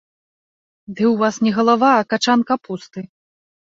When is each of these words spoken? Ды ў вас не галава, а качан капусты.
Ды 0.95 1.03
ў 1.09 1.13
вас 1.21 1.35
не 1.45 1.51
галава, 1.61 1.93
а 2.01 2.11
качан 2.17 2.39
капусты. 2.53 2.99